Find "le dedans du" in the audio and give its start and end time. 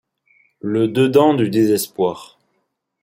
0.61-1.51